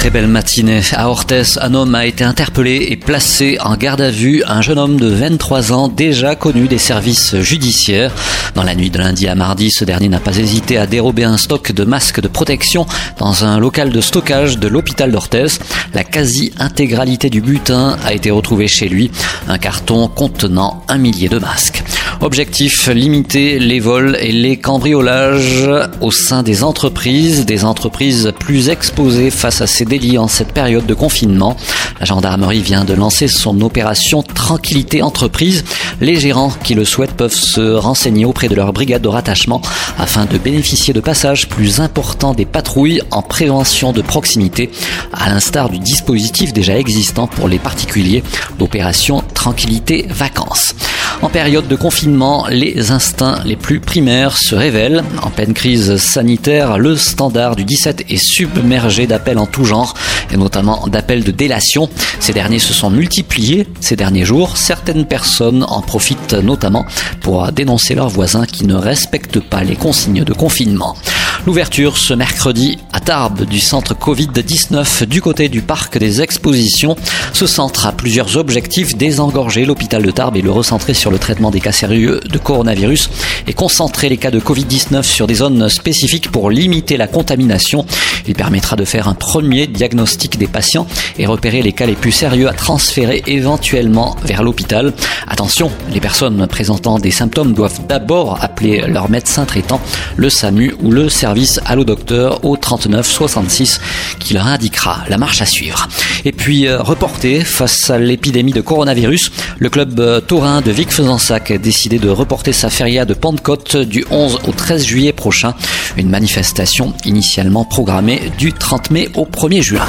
Très 0.00 0.08
belle 0.08 0.28
matinée. 0.28 0.80
À 0.94 1.10
Orthez, 1.10 1.58
un 1.60 1.74
homme 1.74 1.94
a 1.94 2.06
été 2.06 2.24
interpellé 2.24 2.86
et 2.88 2.96
placé 2.96 3.58
en 3.60 3.76
garde 3.76 4.00
à 4.00 4.10
vue. 4.10 4.42
Un 4.46 4.62
jeune 4.62 4.78
homme 4.78 4.98
de 4.98 5.08
23 5.08 5.74
ans, 5.74 5.88
déjà 5.88 6.34
connu 6.34 6.68
des 6.68 6.78
services 6.78 7.38
judiciaires. 7.40 8.10
Dans 8.54 8.62
la 8.62 8.74
nuit 8.74 8.88
de 8.88 8.96
lundi 8.96 9.28
à 9.28 9.34
mardi, 9.34 9.70
ce 9.70 9.84
dernier 9.84 10.08
n'a 10.08 10.18
pas 10.18 10.38
hésité 10.38 10.78
à 10.78 10.86
dérober 10.86 11.24
un 11.24 11.36
stock 11.36 11.72
de 11.72 11.84
masques 11.84 12.22
de 12.22 12.28
protection 12.28 12.86
dans 13.18 13.44
un 13.44 13.58
local 13.58 13.90
de 13.90 14.00
stockage 14.00 14.58
de 14.58 14.68
l'hôpital 14.68 15.12
d'Orthez. 15.12 15.58
La 15.92 16.02
quasi-intégralité 16.02 17.28
du 17.28 17.42
butin 17.42 17.98
a 18.02 18.14
été 18.14 18.30
retrouvée 18.30 18.68
chez 18.68 18.88
lui. 18.88 19.10
Un 19.48 19.58
carton 19.58 20.08
contenant 20.08 20.82
un 20.88 20.96
millier 20.96 21.28
de 21.28 21.38
masques. 21.38 21.84
Objectif, 22.22 22.88
limiter 22.88 23.58
les 23.58 23.80
vols 23.80 24.14
et 24.20 24.30
les 24.30 24.58
cambriolages 24.58 25.66
au 26.02 26.10
sein 26.10 26.42
des 26.42 26.62
entreprises, 26.62 27.46
des 27.46 27.64
entreprises 27.64 28.30
plus 28.38 28.68
exposées 28.68 29.30
face 29.30 29.62
à 29.62 29.66
ces 29.66 29.86
délits 29.86 30.18
en 30.18 30.28
cette 30.28 30.52
période 30.52 30.84
de 30.84 30.92
confinement. 30.92 31.56
La 31.98 32.04
gendarmerie 32.04 32.60
vient 32.60 32.84
de 32.84 32.92
lancer 32.92 33.26
son 33.26 33.62
opération 33.62 34.22
Tranquillité 34.22 35.00
Entreprise. 35.00 35.64
Les 36.02 36.16
gérants 36.16 36.52
qui 36.62 36.74
le 36.74 36.84
souhaitent 36.84 37.14
peuvent 37.14 37.34
se 37.34 37.72
renseigner 37.72 38.26
auprès 38.26 38.48
de 38.48 38.54
leur 38.54 38.74
brigade 38.74 39.00
de 39.00 39.08
rattachement 39.08 39.62
afin 39.98 40.26
de 40.26 40.36
bénéficier 40.36 40.92
de 40.92 41.00
passages 41.00 41.48
plus 41.48 41.80
importants 41.80 42.34
des 42.34 42.44
patrouilles 42.44 43.00
en 43.10 43.22
prévention 43.22 43.92
de 43.92 44.02
proximité, 44.02 44.70
à 45.14 45.30
l'instar 45.30 45.70
du 45.70 45.78
dispositif 45.78 46.52
déjà 46.52 46.78
existant 46.78 47.26
pour 47.26 47.48
les 47.48 47.58
particuliers, 47.58 48.22
l'opération 48.58 49.24
Tranquillité 49.32 50.06
Vacances. 50.10 50.74
En 51.22 51.28
période 51.28 51.68
de 51.68 51.76
confinement, 51.76 52.09
les 52.50 52.90
instincts 52.90 53.40
les 53.44 53.56
plus 53.56 53.80
primaires 53.80 54.36
se 54.36 54.54
révèlent. 54.54 55.04
En 55.22 55.30
pleine 55.30 55.54
crise 55.54 55.96
sanitaire, 55.96 56.78
le 56.78 56.96
standard 56.96 57.56
du 57.56 57.64
17 57.64 58.06
est 58.08 58.16
submergé 58.16 59.06
d'appels 59.06 59.38
en 59.38 59.46
tout 59.46 59.64
genre, 59.64 59.94
et 60.32 60.36
notamment 60.36 60.86
d'appels 60.88 61.24
de 61.24 61.30
délation. 61.30 61.88
Ces 62.18 62.32
derniers 62.32 62.58
se 62.58 62.72
sont 62.72 62.90
multipliés 62.90 63.66
ces 63.80 63.96
derniers 63.96 64.24
jours. 64.24 64.56
Certaines 64.56 65.06
personnes 65.06 65.64
en 65.68 65.80
profitent 65.82 66.34
notamment 66.34 66.84
pour 67.20 67.52
dénoncer 67.52 67.94
leurs 67.94 68.08
voisins 68.08 68.46
qui 68.46 68.66
ne 68.66 68.74
respectent 68.74 69.40
pas 69.40 69.62
les 69.62 69.76
consignes 69.76 70.24
de 70.24 70.32
confinement. 70.32 70.96
L'ouverture 71.46 71.96
ce 71.96 72.12
mercredi 72.12 72.76
à 72.92 73.00
Tarbes 73.00 73.46
du 73.46 73.60
centre 73.60 73.94
Covid-19 73.94 75.06
du 75.06 75.22
côté 75.22 75.48
du 75.48 75.62
parc 75.62 75.96
des 75.96 76.20
expositions. 76.20 76.96
Ce 77.32 77.46
centre 77.46 77.86
a 77.86 77.92
plusieurs 77.92 78.36
objectifs, 78.36 78.94
désengorger 78.94 79.64
l'hôpital 79.64 80.02
de 80.02 80.10
Tarbes 80.10 80.36
et 80.36 80.42
le 80.42 80.50
recentrer 80.50 80.92
sur 80.92 81.10
le 81.10 81.18
traitement 81.18 81.50
des 81.50 81.60
cas 81.60 81.72
sérieux 81.72 82.20
de 82.28 82.36
coronavirus 82.36 83.08
et 83.46 83.54
concentrer 83.54 84.10
les 84.10 84.18
cas 84.18 84.30
de 84.30 84.38
Covid-19 84.38 85.02
sur 85.02 85.26
des 85.26 85.36
zones 85.36 85.70
spécifiques 85.70 86.30
pour 86.30 86.50
limiter 86.50 86.98
la 86.98 87.06
contamination. 87.06 87.86
Il 88.26 88.34
permettra 88.34 88.76
de 88.76 88.84
faire 88.84 89.08
un 89.08 89.14
premier 89.14 89.66
diagnostic 89.66 90.38
des 90.38 90.46
patients 90.46 90.86
et 91.18 91.24
repérer 91.24 91.62
les 91.62 91.72
cas 91.72 91.86
les 91.86 91.94
plus 91.94 92.12
sérieux 92.12 92.48
à 92.48 92.52
transférer 92.52 93.22
éventuellement 93.26 94.14
vers 94.24 94.42
l'hôpital. 94.42 94.92
Attention, 95.26 95.70
les 95.90 96.00
personnes 96.00 96.46
présentant 96.48 96.98
des 96.98 97.10
symptômes 97.10 97.54
doivent 97.54 97.80
d'abord 97.88 98.38
appeler 98.42 98.82
leur 98.86 99.08
médecin 99.08 99.46
traitant, 99.46 99.80
le 100.16 100.28
SAMU 100.28 100.74
ou 100.82 100.90
le 100.90 101.08
service 101.08 101.29
Allo 101.64 101.84
Docteur 101.84 102.44
au 102.44 102.56
39 102.56 103.06
66 103.06 103.80
qui 104.18 104.34
leur 104.34 104.46
indiquera 104.46 105.04
la 105.08 105.16
marche 105.16 105.40
à 105.42 105.46
suivre. 105.46 105.88
Et 106.24 106.32
puis 106.32 106.66
euh, 106.66 106.82
reporté 106.82 107.44
face 107.44 107.90
à 107.90 107.98
l'épidémie 107.98 108.52
de 108.52 108.60
coronavirus, 108.60 109.30
le 109.58 109.68
club 109.68 109.98
euh, 110.00 110.20
taurin 110.20 110.60
de 110.60 110.70
Vic-Fezensac 110.70 111.52
a 111.52 111.58
décidé 111.58 111.98
de 111.98 112.08
reporter 112.08 112.52
sa 112.52 112.68
feria 112.68 113.04
de 113.04 113.14
Pentecôte 113.14 113.76
du 113.76 114.04
11 114.10 114.40
au 114.48 114.52
13 114.52 114.84
juillet 114.84 115.12
prochain, 115.12 115.54
une 115.96 116.10
manifestation 116.10 116.94
initialement 117.04 117.64
programmée 117.64 118.20
du 118.36 118.52
30 118.52 118.90
mai 118.90 119.08
au 119.14 119.24
1er 119.24 119.62
juin. 119.62 119.86